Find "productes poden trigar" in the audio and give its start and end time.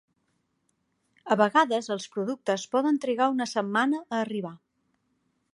2.17-3.31